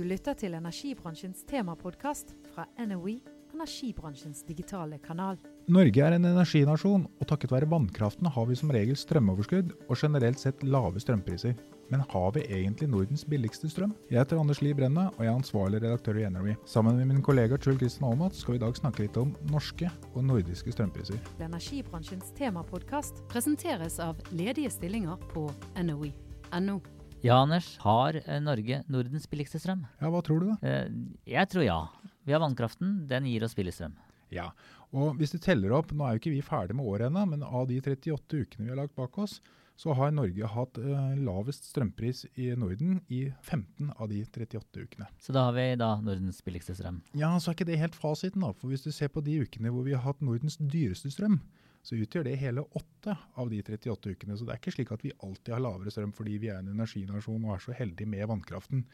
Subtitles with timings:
[0.00, 3.18] Du lytter til energibransjens temapodkast fra NOE,
[3.52, 5.36] energibransjens digitale kanal.
[5.68, 10.40] Norge er en energinasjon, og takket være vannkraften har vi som regel strømoverskudd og generelt
[10.40, 11.52] sett lave strømpriser.
[11.92, 13.92] Men har vi egentlig Nordens billigste strøm?
[14.08, 16.54] Jeg heter Anders Lie Brenne, og jeg er ansvarlig redaktør i Energy.
[16.64, 19.90] Sammen med min kollega Trull Kristian Aamodt skal vi i dag snakke litt om norske
[20.14, 21.20] og nordiske strømpriser.
[21.44, 25.44] Energibransjens temapodkast presenteres av ledige stillinger på
[25.76, 26.78] NOE.no.
[27.22, 27.76] Ja, Anders.
[27.84, 29.82] Har eh, Norge Nordens billigste strøm?
[30.00, 30.56] Ja, hva tror du da?
[30.64, 30.88] Eh,
[31.28, 31.80] Jeg tror ja.
[32.24, 33.06] Vi har vannkraften.
[33.10, 33.96] Den gir oss billig strøm.
[34.32, 34.50] Ja,
[34.94, 37.42] og hvis du teller opp, nå er jo ikke vi ferdig med året ennå, men
[37.42, 39.40] av de 38 ukene vi har lagt bak oss,
[39.80, 45.08] så har Norge hatt eh, lavest strømpris i Norden i 15 av de 38 ukene.
[45.18, 47.00] Så da har vi da Nordens billigste strøm.
[47.16, 49.72] Ja, så er ikke det helt fasiten da, for hvis du ser på de ukene
[49.72, 51.40] hvor vi har hatt Nordens dyreste strøm,
[51.82, 54.36] så utgjør det hele åtte av de 38 ukene.
[54.36, 56.74] Så det er ikke slik at vi alltid har lavere strøm fordi vi er en
[56.74, 58.84] energinasjon og er så heldige med vannkraften.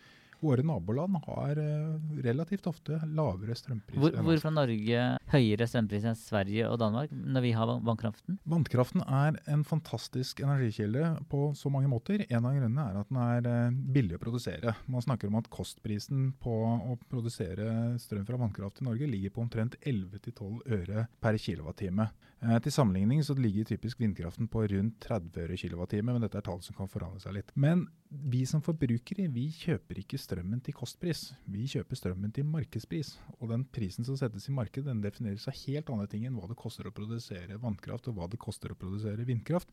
[0.41, 3.97] Våre naboland har eh, relativt ofte lavere strømpris.
[4.01, 8.37] Hvor, hvorfor har Norge høyere strømpris enn Sverige og Danmark når vi har vannkraften?
[8.45, 12.27] Vannkraften er en fantastisk energikilde på så mange måter.
[12.29, 14.77] En av grunnene er at den er eh, billig å produsere.
[14.93, 16.59] Man snakker om at kostprisen på
[16.93, 22.11] å produsere strøm fra vannkraft i Norge ligger på omtrent 11-12 øre per kilowattime.
[22.45, 26.45] Eh, til sammenligning så ligger typisk vindkraften på rundt 30 øre kWt, men dette er
[26.45, 27.53] tall som kan forandre seg litt.
[27.57, 33.15] Men vi som forbrukere vi kjøper ikke strømmen til kostpris, vi kjøper strømmen til markedspris.
[33.41, 36.51] Og den prisen som settes i markedet den defineres av helt andre ting enn hva
[36.51, 39.73] det koster å produsere vannkraft og hva det koster å produsere vindkraft.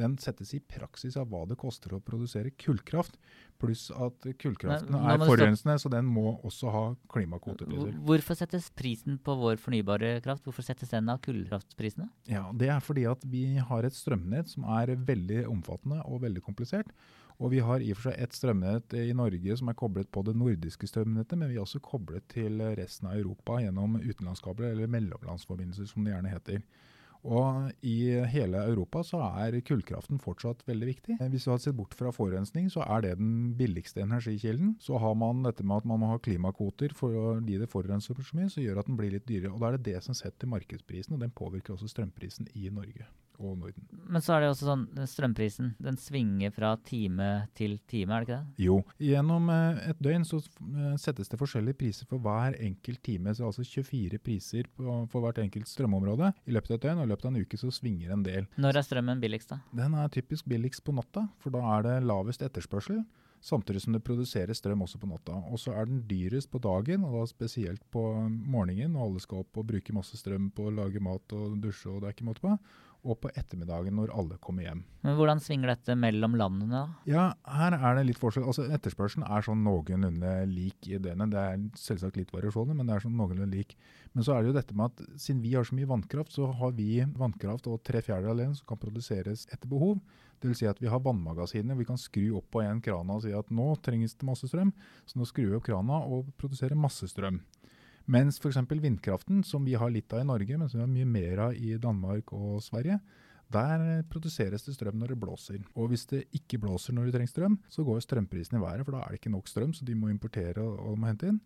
[0.00, 3.18] Den settes i praksis av hva det koster å produsere kullkraft,
[3.60, 7.94] pluss at kullkraften er forurensende, så den må også ha klimakvotepriser.
[8.08, 12.08] Hvorfor settes prisen på vår fornybare kraft Hvorfor settes den av kullkraftprisene?
[12.30, 16.42] Ja, Det er fordi at vi har et strømnett som er veldig omfattende og veldig
[16.46, 16.94] komplisert.
[17.40, 20.22] Og vi har i og for seg et strømnett i Norge som er koblet på
[20.26, 24.90] det nordiske strømnettet, men vi er også koblet til resten av Europa gjennom utenlandskabler, eller
[24.92, 26.60] mellomlandsforbindelser som det gjerne heter.
[27.20, 27.96] Og i
[28.32, 31.18] hele Europa så er kullkraften fortsatt veldig viktig.
[31.20, 34.76] Hvis du har sett bort fra forurensning, så er det den billigste energikilden.
[34.80, 38.50] Så har man dette med at man må ha klimakvoter fordi det forurenser så mye,
[38.52, 39.52] så gjør at den blir litt dyrere.
[39.52, 43.08] Og da er det det som setter markedsprisen, og den påvirker også strømprisen i Norge
[43.40, 43.86] og Norden.
[44.10, 48.28] Men så er det også sånn strømprisen den svinger fra time til time, er det
[48.28, 48.64] ikke det?
[48.66, 48.78] Jo,
[49.10, 53.34] gjennom eh, et døgn så eh, settes det forskjellige priser for hver enkelt time.
[53.36, 57.02] Så altså 24 priser for hvert enkelt strømområde i løpet av et døgn.
[57.02, 58.50] Og i løpet av en uke så svinger en del.
[58.60, 59.62] Når er strømmen billigst, da?
[59.76, 63.02] Den er typisk billigst på natta, for da er det lavest etterspørsel.
[63.40, 65.38] Samtidig som det produseres strøm også på natta.
[65.48, 69.44] Og så er den dyrest på dagen, og da spesielt på morgenen når alle skal
[69.44, 72.28] opp og bruke masse strøm på å lage mat og dusje og det er ikke
[72.28, 72.58] måte på.
[73.00, 74.82] Og på ettermiddagen når alle kommer hjem.
[75.06, 76.98] Men hvordan svinger dette mellom landene, da?
[77.08, 78.44] Ja, her er det litt forskjell.
[78.44, 81.32] Altså Etterspørselen er sånn noenlunde lik i døgnet.
[81.32, 83.72] Det er selvsagt litt variasjoner, men det er sånn noenlunde lik.
[84.12, 86.50] Men så er det jo dette med at siden vi har så mye vannkraft, så
[86.60, 89.96] har vi vannkraft og tre fjerdedeler alene som kan produseres etter behov.
[90.40, 91.76] Det vil si at vi har vannmagasiner.
[91.80, 94.74] Vi kan skru opp på en krana og si at nå trenges det masse strøm,
[95.08, 97.40] så nå skrur vi opp krana og produserer masse strøm.
[98.10, 98.58] Mens f.eks.
[98.82, 101.54] vindkraften, som vi har litt av i Norge, men som vi har mye mer av
[101.54, 102.98] i Danmark og Sverige,
[103.50, 105.62] der produseres det strøm når det blåser.
[105.78, 108.84] Og hvis det ikke blåser når du trenger strøm, så går jo strømprisen i været,
[108.86, 111.40] for da er det ikke nok strøm, så de må importere og må hente inn.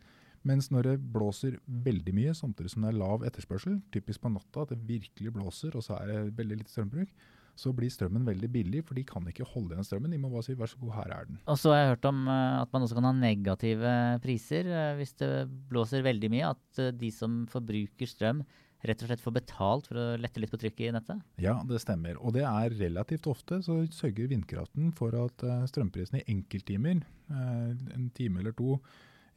[0.45, 4.65] Mens når det blåser veldig mye, samtidig som det er lav etterspørsel, typisk på natta
[4.65, 7.13] at det virkelig blåser og så er det veldig lite strømbruk,
[7.59, 10.15] så blir strømmen veldig billig, for de kan ikke holde igjen strømmen.
[10.15, 11.39] De må bare si vær så god, her er den.
[11.51, 13.95] Og så har jeg hørt om eh, at man også kan ha negative
[14.25, 15.33] priser eh, hvis det
[15.71, 16.53] blåser veldig mye.
[16.55, 18.43] At eh, de som forbruker strøm
[18.85, 21.25] rett og slett får betalt for å lette litt på trykket i nettet.
[21.41, 22.19] Ja, det stemmer.
[22.21, 27.03] Og det er relativt ofte så sørger vindkraften for at strømprisene strømprisen i enkelttimer,
[27.33, 28.79] eh, en time eller to,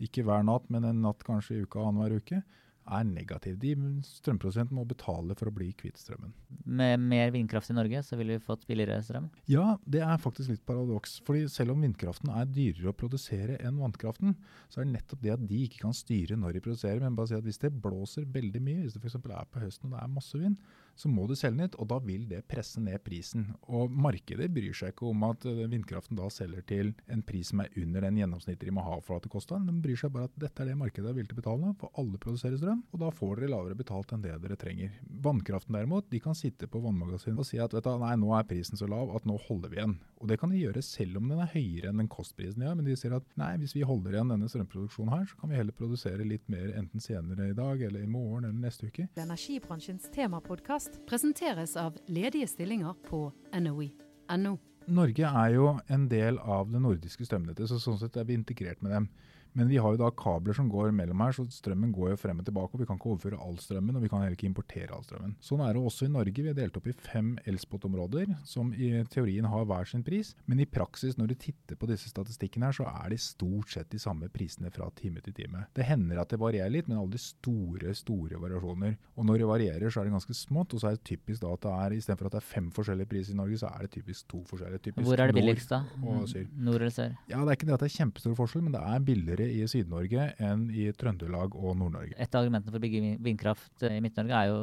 [0.03, 2.41] ikke hver natt, men en natt kanskje i uka annenhver uke,
[2.87, 3.57] er negativ.
[3.61, 3.73] De
[4.05, 6.33] strømprodusentene må betale for å bli kvitt strømmen.
[6.65, 9.29] Med mer vindkraft i Norge så ville vi fått billigere strøm.
[9.51, 11.19] Ja, det er faktisk litt paradoks.
[11.27, 14.35] fordi selv om vindkraften er dyrere å produsere enn vannkraften,
[14.69, 17.31] så er det nettopp det at de ikke kan styre når de produserer, men bare
[17.31, 19.19] si at hvis det blåser veldig mye, hvis det f.eks.
[19.21, 20.57] er på høsten og det er masse vind,
[20.97, 23.45] så må du selge nytt, og da vil det presse ned prisen.
[23.69, 27.61] Og markedet bryr seg ikke om at eh, vindkraften da selger til en pris som
[27.63, 29.61] er under den gjennomsnittet de må ha for at det koster.
[29.63, 32.01] De bryr seg bare at dette er det markedet er villig til å betale, for
[32.01, 34.97] alle produserer strøm, og da får dere lavere betalt enn det dere trenger.
[35.27, 38.47] Vannkraften derimot, de kan sitte på vannmagasinet og si at vet du, nei, nå er
[38.49, 39.97] prisen så lav at nå holder vi igjen.
[40.17, 42.77] Og det kan de gjøre selv om den er høyere enn den kostprisen de har,
[42.77, 45.59] men de sier at nei, hvis vi holder igjen denne strømproduksjonen her, så kan vi
[45.59, 49.07] heller produsere litt mer enten senere i dag eller i morgen eller neste uke.
[49.21, 54.57] Energibransjens temapodkast presenteres av ledige stillinger på NOE.no.
[54.87, 58.79] Norge er jo en del av det nordiske strømnettet, så sånn sett er vi integrert
[58.85, 59.09] med dem.
[59.57, 62.41] Men vi har jo da kabler som går mellom her, så strømmen går jo frem
[62.41, 62.75] og tilbake.
[62.75, 65.33] og Vi kan ikke overføre all strømmen, og vi kan heller ikke importere all strømmen.
[65.41, 66.43] Sånn er det også i Norge.
[66.45, 70.35] Vi er delt opp i fem elspot-områder, som i teorien har hver sin pris.
[70.45, 73.89] Men i praksis, når du titter på disse statistikkene her, så er de stort sett
[73.89, 75.65] de samme prisene fra time til time.
[75.73, 78.93] Det hender at det varierer litt, men aldri store, store variasjoner.
[79.17, 80.77] Og når det varierer, så er det ganske smått.
[80.77, 83.09] Og så er det typisk da at det er, istedenfor at det er fem forskjellige
[83.09, 84.85] priser i Norge, så er det typisk to forskjellige.
[84.91, 85.81] Typisk Hvor er det billigst, da?
[85.97, 87.17] Nord eller sør?
[87.25, 89.05] Ja, Det er ikke det at det er kjempestor forskjell, men det er
[89.49, 92.15] i Syd-Norge enn i Trøndelag og Nord-Norge.
[92.17, 94.61] Et av argumentene for å bygge vindkraft i Midt-Norge er jo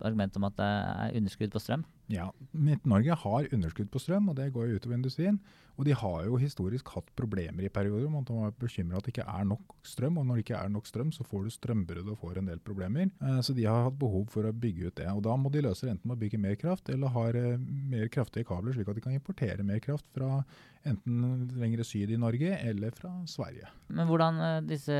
[0.00, 1.86] argumentet om at det er underskudd på strøm.
[2.12, 5.40] Ja, Midt-Norge har underskudd på strøm, og det går jo utover industrien.
[5.76, 9.26] Og de har jo historisk hatt problemer i perioder de var bekymra at det ikke
[9.28, 10.20] er nok strøm.
[10.20, 12.62] Og når det ikke er nok strøm, så får du strømbrudd og får en del
[12.64, 13.10] problemer.
[13.20, 15.10] Eh, så de har hatt behov for å bygge ut det.
[15.12, 17.60] Og da må de løse det enten med å bygge mer kraft, eller har eh,
[17.92, 20.40] mer kraftige kabler, slik at de kan importere mer kraft fra
[20.86, 23.68] enten lengre syd i Norge eller fra Sverige.
[23.92, 24.96] Men hvordan eh, disse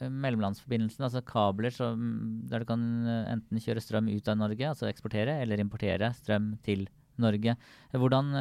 [0.00, 2.08] mellomlandsforbindelsene, altså kabler som,
[2.48, 2.86] der du kan
[3.34, 6.35] enten kjøre strøm ut av Norge, altså eksportere, eller importere strøm
[6.66, 6.86] til
[7.22, 7.56] Norge,
[7.96, 8.34] hvordan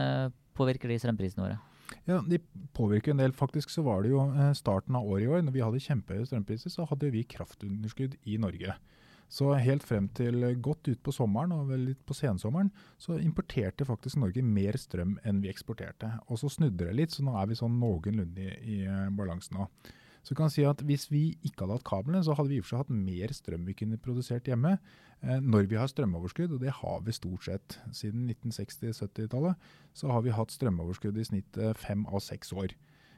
[0.56, 1.62] påvirker de strømprisene våre?
[2.10, 2.40] Ja, De
[2.74, 3.34] påvirker en del.
[3.36, 4.26] Faktisk så var det jo
[4.58, 8.38] starten av året i år, når vi hadde kjempehøye strømpriser, så hadde vi kraftunderskudd i
[8.42, 8.76] Norge.
[9.32, 12.70] Så helt frem til godt utpå sommeren og vel litt på sensommeren,
[13.02, 16.12] så importerte faktisk Norge mer strøm enn vi eksporterte.
[16.30, 19.66] Og så snudde det litt, så nå er vi sånn noenlunde i, i balanse nå.
[20.26, 22.66] Så kan si at Hvis vi ikke hadde hatt kablene, så hadde vi i og
[22.66, 24.78] for seg hatt mer strøm vi kunne produsert hjemme.
[25.22, 30.26] Eh, når vi har strømoverskudd, og det har vi stort sett siden 1960-70-tallet, så har
[30.26, 32.74] vi hatt strømoverskudd i snitt fem av seks år.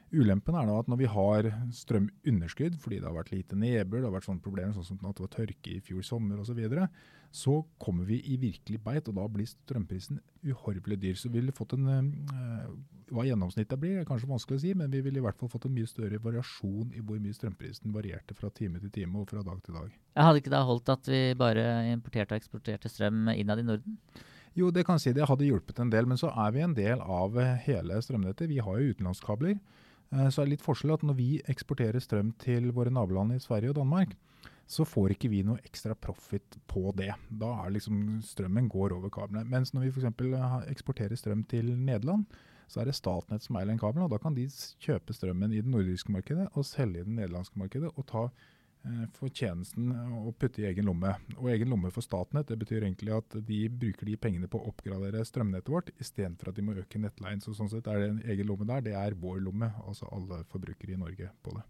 [0.08, 1.46] Ulempen er da at når vi har
[1.76, 5.18] strømunderskudd, fordi det har vært lite nedbør, det har vært sånne problemer sånn som at
[5.18, 6.86] det var tørke i fjor sommer osv., så, videre,
[7.34, 11.18] så kommer vi i virkelig beit, og da blir strømprisen uhorvelig dyr.
[11.18, 12.70] Så vi ville fått en øh,
[13.12, 15.68] Hva gjennomsnittet blir, er kanskje vanskelig å si, men vi ville i hvert fall fått
[15.68, 19.44] en mye større variasjon i hvor mye strømprisen varierte fra time til time og fra
[19.44, 19.92] dag til dag.
[19.92, 24.00] Jeg hadde ikke da holdt at vi bare importerte og eksporterte strøm innad i Norden?
[24.56, 27.00] Jo, det kan si det hadde hjulpet en del, men så er vi en del
[27.04, 28.48] av hele strømnettet.
[28.50, 29.56] Vi har jo utenlandskabler.
[30.12, 33.42] Eh, så er det litt forskjell at når vi eksporterer strøm til våre naboland i
[33.42, 34.16] Sverige og Danmark,
[34.68, 37.14] så får ikke vi noe ekstra profit på det.
[37.40, 39.46] Da er liksom strømmen går over kablene.
[39.48, 40.10] Mens når vi f.eks.
[40.68, 42.26] eksporterer strøm til Nederland,
[42.68, 44.04] så er det Statnett som eier den kabelen.
[44.04, 44.44] og Da kan de
[44.84, 47.94] kjøpe strømmen i det nordiske markedet og selge i det nederlandske markedet.
[47.96, 48.57] og ta Eh,
[49.18, 51.14] fortjenesten å putte i egen lomme.
[51.38, 54.72] Og egen lomme for Statnett det betyr egentlig at de bruker de pengene på å
[54.72, 57.42] oppgradere strømnettet vårt, istedenfor at de må øke nettleien.
[57.44, 58.84] Så sånn sett er det en egen lomme der.
[58.88, 61.66] Det er vår lomme, altså alle forbrukere i Norge på det.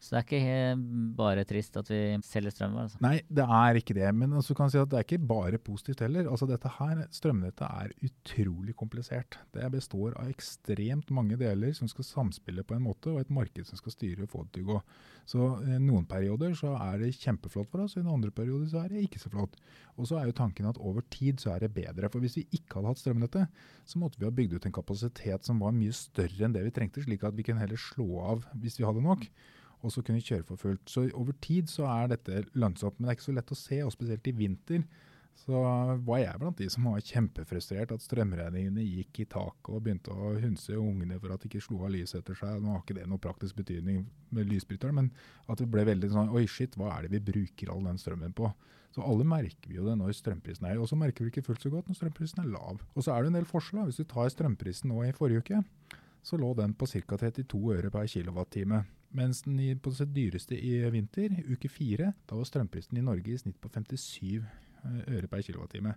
[0.00, 2.78] Så det er ikke bare trist at vi selger strøm?
[2.80, 2.96] Altså.
[3.04, 4.08] Nei, det er ikke det.
[4.16, 6.30] Men altså kan si at det er ikke bare positivt heller.
[6.32, 9.36] Altså dette her, Strømnettet er utrolig komplisert.
[9.52, 13.68] Det består av ekstremt mange deler som skal samspille på en måte, og et marked
[13.68, 14.80] som skal styre og få det til å gå.
[15.28, 18.80] Så eh, noen perioder så er det kjempeflott for oss, og i andre perioder så
[18.86, 19.60] er det ikke så flott.
[20.00, 22.08] Og så er jo tanken at over tid så er det bedre.
[22.08, 25.44] For hvis vi ikke hadde hatt strømnettet, så måtte vi ha bygd ut en kapasitet
[25.44, 28.48] som var mye større enn det vi trengte, slik at vi kunne heller slå av
[28.56, 29.28] hvis vi hadde nok
[29.80, 30.82] og så kunne kjøre for fullt.
[30.90, 33.80] Så over tid så er dette lønnsomt, men det er ikke så lett å se,
[33.84, 34.84] og spesielt i vinter.
[35.40, 35.60] Så
[36.04, 40.34] var jeg blant de som var kjempefrustrert at strømregningene gikk i taket og begynte å
[40.42, 42.58] hunse ungene for at de ikke slo av lyset etter seg.
[42.60, 44.02] Nå har ikke det noen praktisk betydning
[44.36, 45.08] med lysbryteren, men
[45.48, 48.36] at det ble veldig sånn Oi, shit, hva er det vi bruker all den strømmen
[48.36, 48.52] på?
[48.90, 50.80] Så alle merker vi jo det når strømprisen er.
[50.82, 52.84] Og så merker vi ikke fullt så godt når strømprisen er lav.
[52.92, 53.86] Og så er det en del forskjell.
[53.88, 55.62] Hvis du tar strømprisen nå i forrige uke,
[56.26, 57.16] så lå den på ca.
[57.16, 58.82] 32 øre per kilowattime.
[59.16, 63.38] Mens den på det dyreste i vinter, uke fire, da var strømprisen i Norge i
[63.38, 65.96] snitt på 57 eh, øre per kilowattime.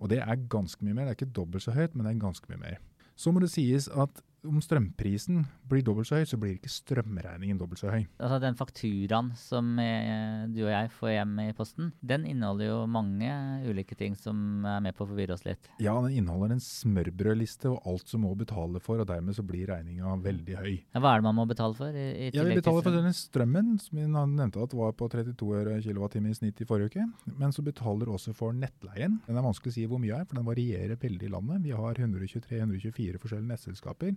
[0.00, 1.08] Og det er ganske mye mer.
[1.08, 2.80] Det er ikke dobbelt så høyt, men det er ganske mye mer.
[3.16, 7.58] Så må det sies at om strømprisen blir dobbelt så høy, så blir ikke strømregningen
[7.60, 8.04] dobbelt så høy.
[8.18, 12.78] Altså Den fakturaen som eh, du og jeg får hjem i posten, den inneholder jo
[12.90, 13.30] mange
[13.68, 15.70] ulike ting som er med på å forvirre oss litt.
[15.82, 19.70] Ja, den inneholder en smørbrødliste og alt som må betale for, og dermed så blir
[19.70, 20.72] regninga veldig høy.
[20.94, 21.94] Ja, hva er det man må betale for?
[21.94, 25.50] I, i Ja, Vi betaler for denne strømmen, som vi nevnte at var på 32
[25.60, 27.36] øre kWt i snitt i forrige uke.
[27.40, 29.20] Men så betaler du også for nettleien.
[29.26, 31.64] Den er vanskelig å si hvor mye er, for den varierer veldig i landet.
[31.66, 34.16] Vi har 123-124 forskjellige nettselskaper.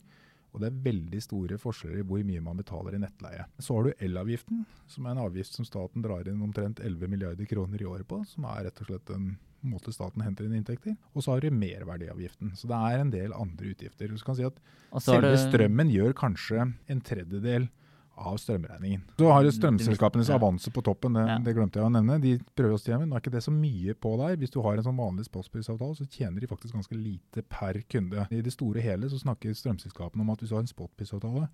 [0.53, 3.47] Og det er veldig store forskjeller i hvor mye man betaler i nettleie.
[3.57, 7.49] Så har du elavgiften, som er en avgift som staten drar inn omtrent 11 milliarder
[7.49, 8.21] kroner i året på.
[8.29, 9.33] Som er rett og slett en
[9.65, 10.97] måte staten henter inn inntekter.
[11.15, 12.53] Og så har du merverdiavgiften.
[12.59, 14.11] Så det er en del andre utgifter.
[14.11, 14.59] Du kan si at
[15.01, 17.69] Selve strømmen gjør kanskje en tredjedel
[18.17, 19.01] av strømregningen.
[19.17, 21.37] Så har du strømselskapenes avanse på toppen, det, Ja.
[21.39, 22.19] det glemte jeg å nevne.
[22.21, 24.39] De prøver å stjele, nå er ikke det så mye på deg.
[24.39, 28.27] Hvis du har en sånn vanlig spotprisavtale, så tjener de faktisk ganske lite per kunde.
[28.31, 31.49] I det store hele så snakker strømselskapene om at hvis du har en spotprisavtale,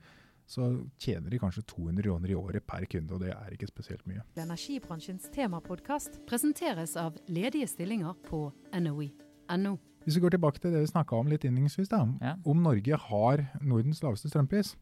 [0.49, 4.01] så tjener de kanskje 200 kroner i året per kunde, og det er ikke spesielt
[4.07, 4.23] mye.
[4.35, 9.77] Energibransjens temapodkast presenteres av ledige stillinger på NOE.no.
[10.05, 12.35] Hvis vi går tilbake til det vi snakka om litt innledningsvis, da, Ja.
[12.45, 14.75] om Norge har Nordens laveste strømpris,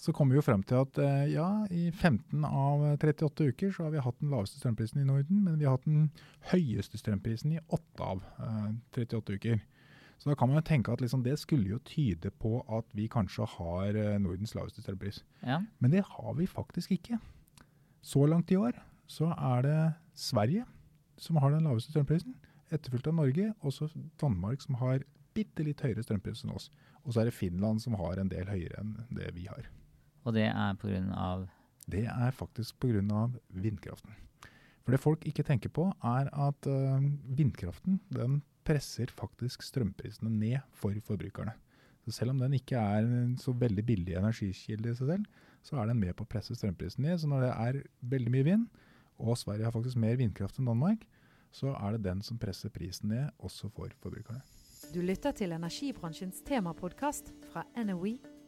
[0.00, 3.84] så kommer vi jo frem til at eh, ja, i 15 av 38 uker så
[3.84, 6.06] har vi hatt den laveste strømprisen i Norden, men vi har hatt den
[6.54, 9.58] høyeste strømprisen i 8 av eh, 38 uker.
[10.20, 13.10] Så da kan man jo tenke at liksom det skulle jo tyde på at vi
[13.12, 15.20] kanskje har eh, Nordens laveste strømpris.
[15.44, 15.60] Ja.
[15.84, 17.20] Men det har vi faktisk ikke.
[18.00, 18.80] Så langt i år
[19.10, 19.80] så er det
[20.16, 20.64] Sverige
[21.20, 22.38] som har den laveste strømprisen,
[22.72, 23.90] etterfulgt av Norge, og så
[24.20, 25.04] Danmark som har
[25.36, 26.70] bitte litt høyere strømpris enn oss.
[27.04, 29.68] Og så er det Finland som har en del høyere enn det vi har.
[30.24, 31.30] Og det er pga.
[31.90, 33.28] Det er faktisk pga.
[33.48, 34.14] vindkraften.
[34.84, 37.02] For det folk ikke tenker på, er at øh,
[37.36, 41.52] vindkraften den presser faktisk strømprisene ned for forbrukerne.
[42.04, 45.24] Så selv om den ikke er en så veldig billig energikilde i seg selv,
[45.62, 47.18] så er den med på å presse strømprisen ned.
[47.20, 48.66] Så når det er veldig mye vind,
[49.20, 51.04] og Sverige har faktisk mer vindkraft enn Danmark,
[51.52, 54.40] så er det den som presser prisen ned, også for forbrukerne.
[54.94, 58.16] Du lytter til energibransjens temapodkast fra NOE,